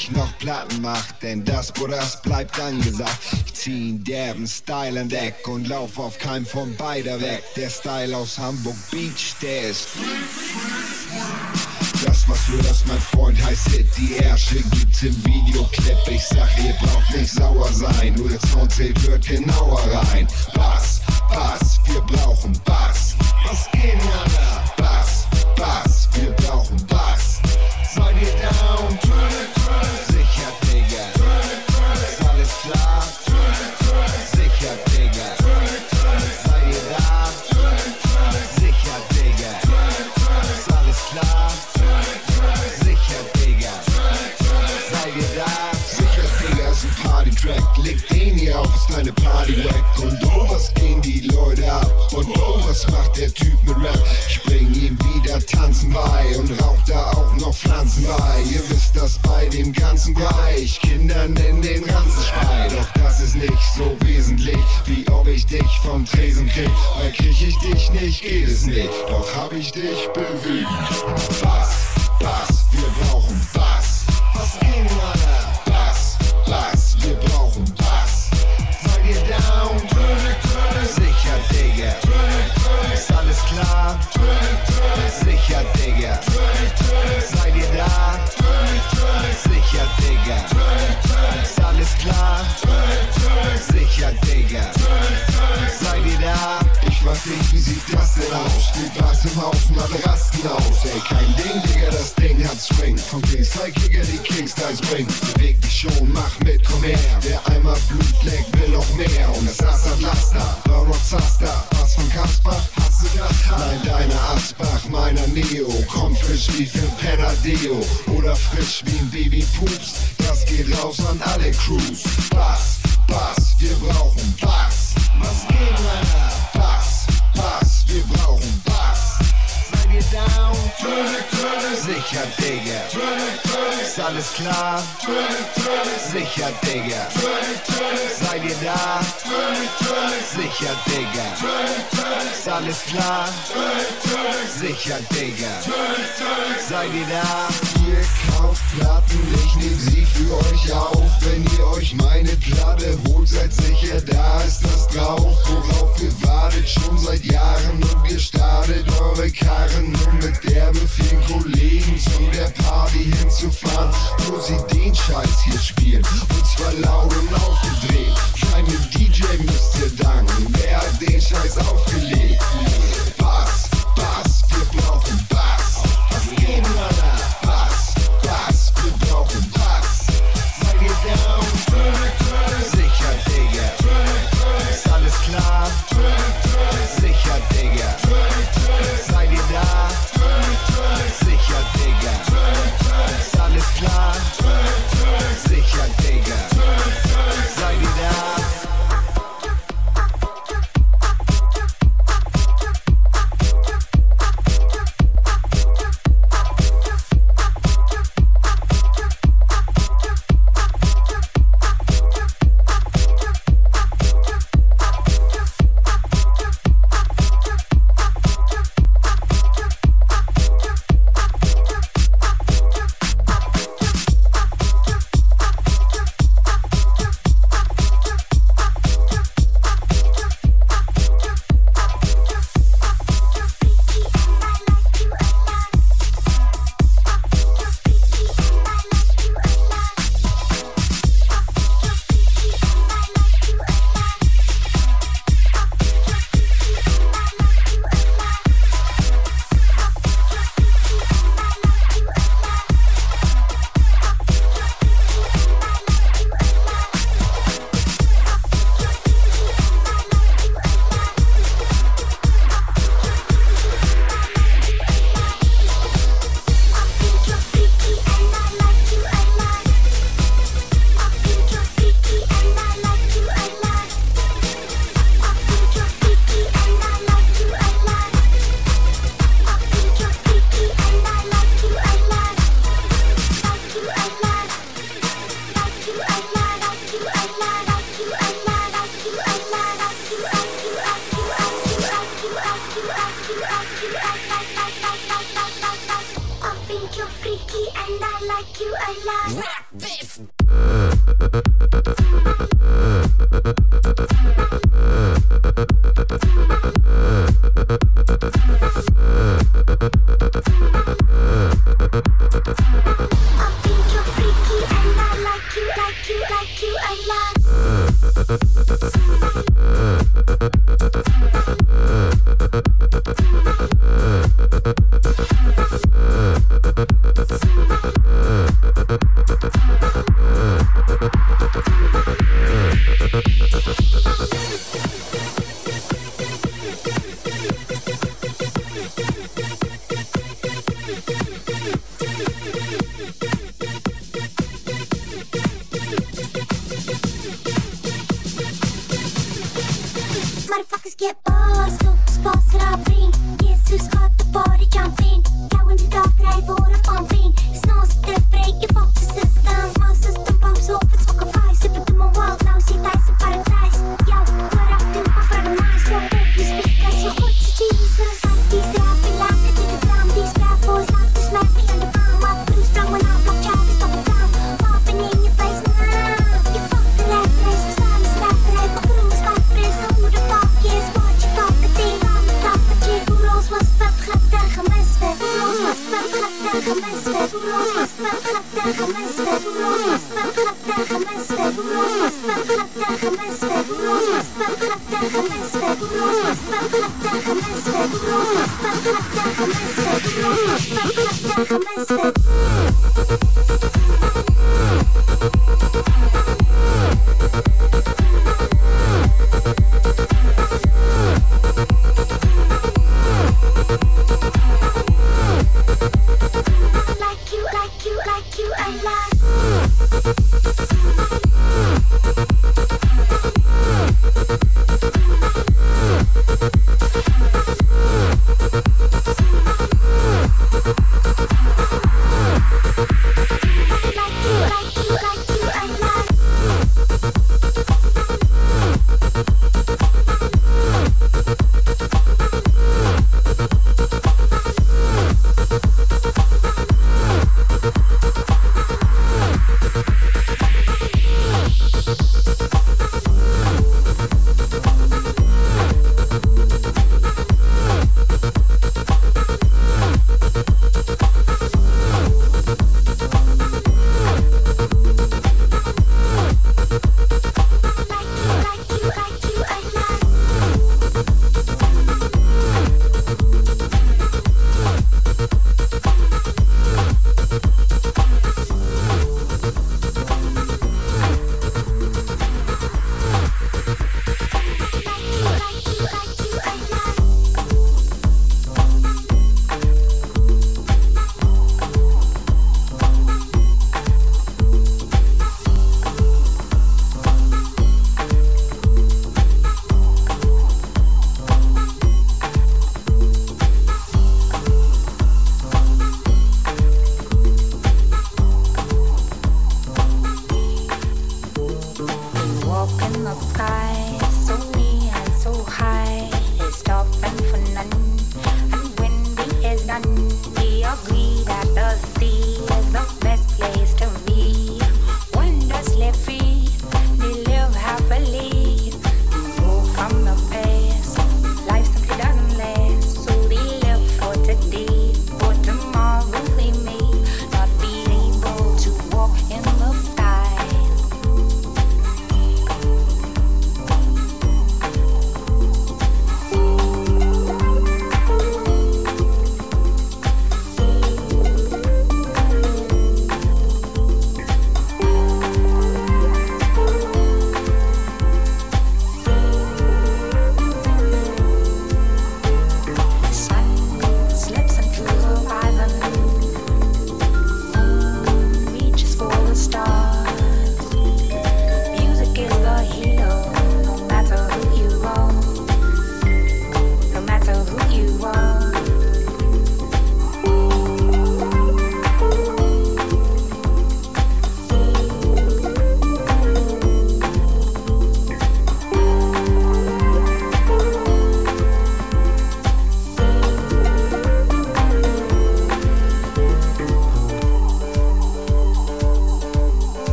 mich 0.00 0.16
noch 0.16 0.38
Platten 0.38 0.80
macht, 0.80 1.22
denn 1.22 1.44
das 1.44 1.72
Buras 1.72 2.22
bleibt 2.22 2.58
angesagt. 2.58 3.18
Ich 3.44 3.54
zieh 3.54 3.90
in 3.90 4.04
derben 4.04 4.46
Style 4.46 5.00
an 5.00 5.08
Deck 5.08 5.46
und 5.46 5.68
lauf 5.68 5.98
auf 5.98 6.18
keinem 6.18 6.46
von 6.46 6.74
beider 6.76 7.20
weg. 7.20 7.42
Der 7.56 7.68
Style 7.68 8.16
aus 8.16 8.38
Hamburg 8.38 8.76
Beach, 8.90 9.34
der 9.42 9.68
ist. 9.70 9.88
Das, 12.04 12.26
was 12.28 12.46
du 12.46 12.52
hörst, 12.52 12.86
mein 12.86 13.00
Freund, 13.00 13.44
heißt 13.44 13.68
Hit. 13.70 13.86
Die 13.98 14.16
Ärsche 14.16 14.62
gibt's 14.70 15.02
im 15.02 15.24
Videoclip. 15.24 15.98
Ich 16.08 16.24
sag, 16.24 16.48
ihr 16.64 16.72
braucht 16.74 17.14
nicht 17.14 17.30
sauer 17.30 17.70
sein. 17.72 18.14
Nur 18.14 18.30
der 18.30 18.40
Sound 18.48 18.72
zählt, 18.72 18.98
hört 19.06 19.26
genauer 19.26 19.80
rein. 19.80 20.26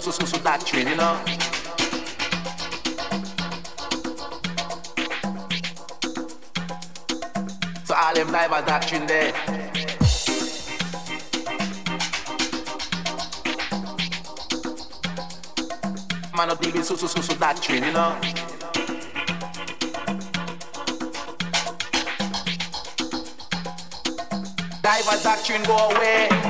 so 0.00 0.10
so 0.10 0.10
so 0.10 0.26
so 0.26 0.38
doctrine, 0.42 0.88
you 0.88 0.96
know. 0.96 1.20
So 7.84 7.94
all 7.94 8.14
them 8.14 8.32
live 8.32 8.50
a 8.50 8.66
doctrine 8.66 9.06
there. 9.06 9.32
man 16.36 16.50
up 16.50 16.58
the 16.58 16.82
so 16.82 16.96
so 16.96 17.06
so 17.06 17.20
so 17.20 17.34
that 17.34 17.62
train, 17.62 17.84
you 17.84 17.92
know. 17.92 18.18
Diver 24.82 25.22
doctrine 25.22 25.62
go 25.62 25.76
away. 25.90 26.43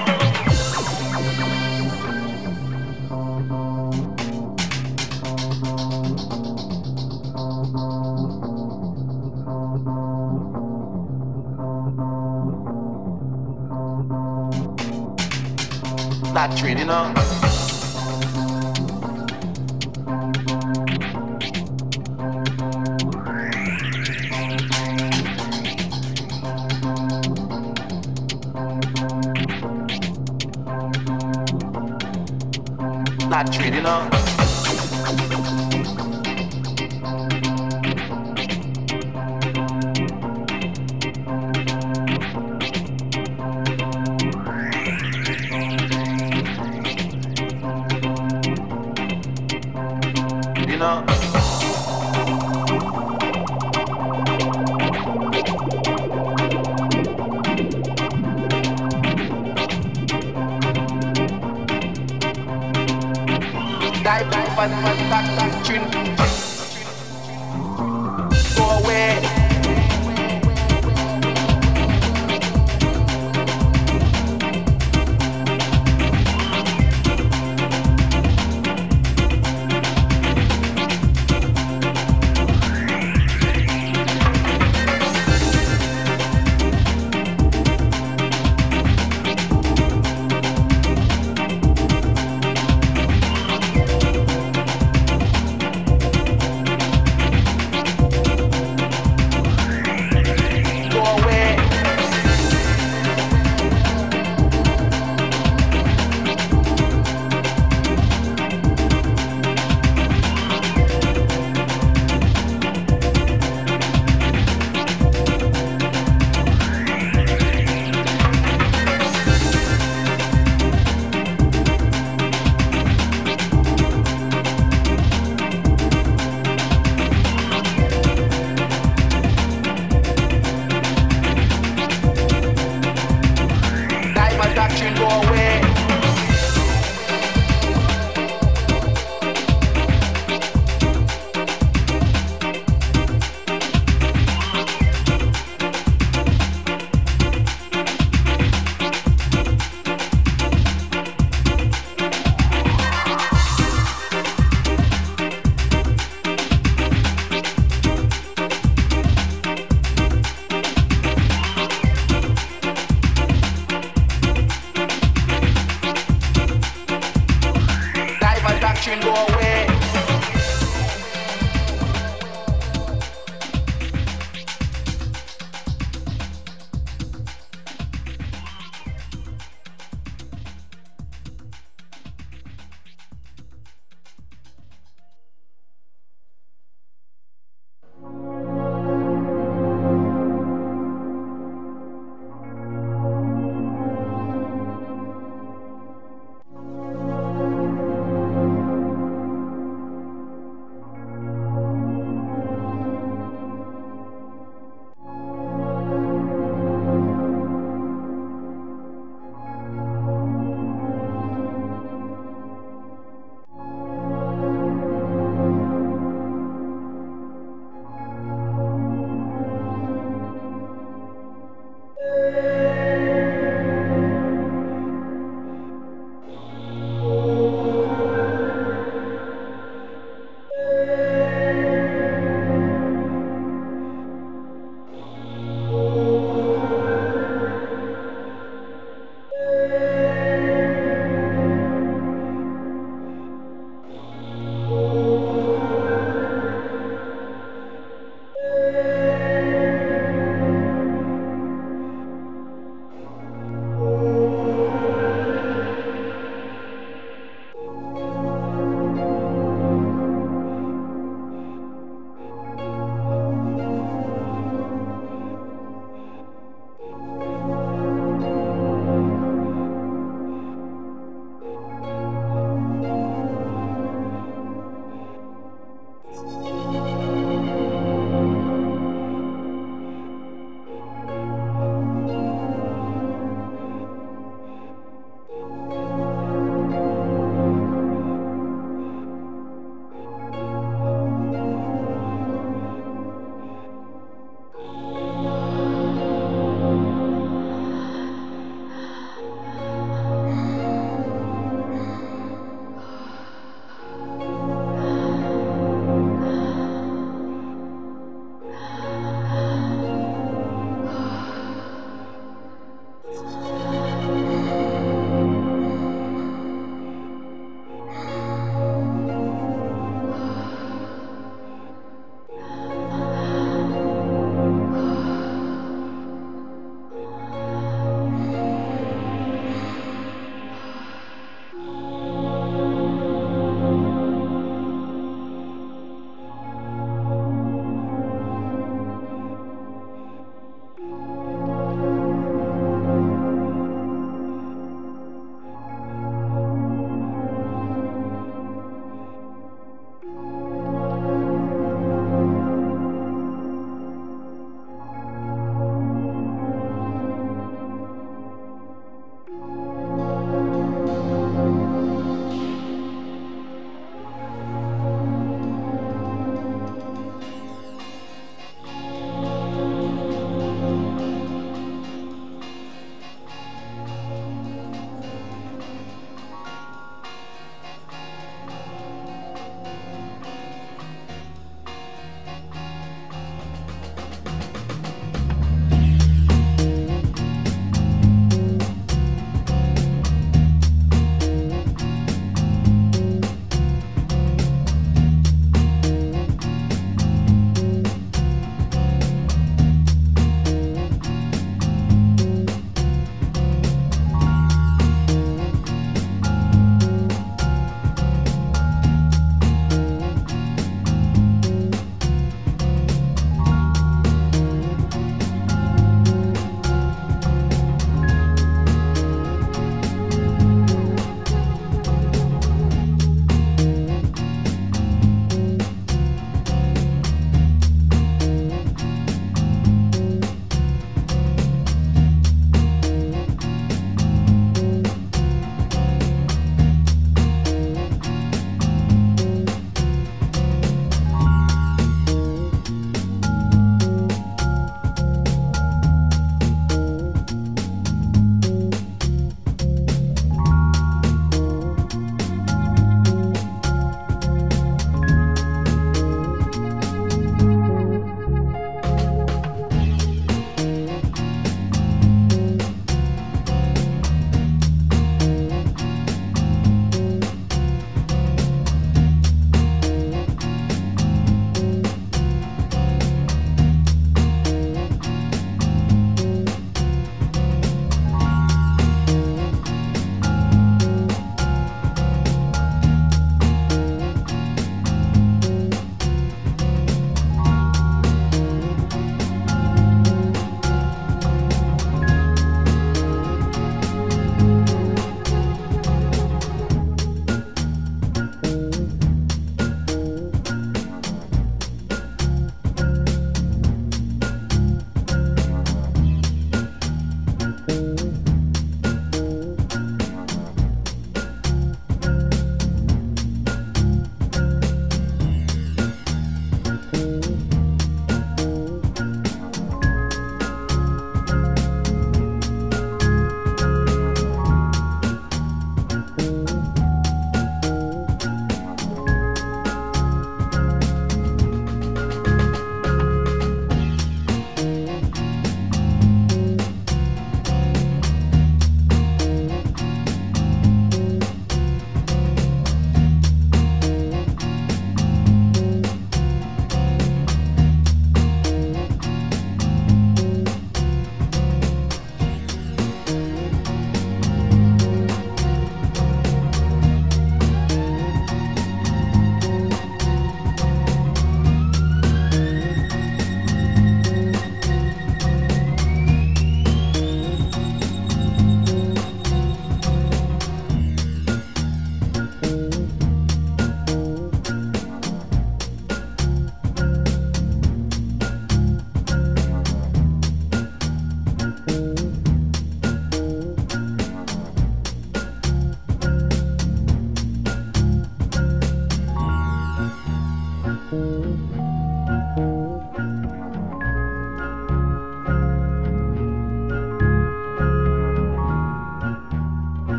you 16.85 16.89
know. 16.91 17.24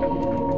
thank 0.00 0.14
you 0.14 0.51